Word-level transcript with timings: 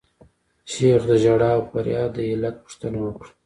شیخ 0.71 1.01
د 1.09 1.11
ژړا 1.23 1.51
او 1.57 1.61
فریاد 1.71 2.09
د 2.15 2.17
علت 2.29 2.55
پوښتنه 2.63 2.97
وکړه. 3.01 3.29